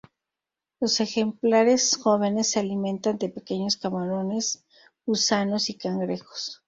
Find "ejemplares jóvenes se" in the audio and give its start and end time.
0.99-2.59